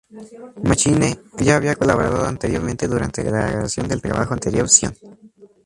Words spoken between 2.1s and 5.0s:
anteriormente durante la grabación del trabajo anterior "Zion".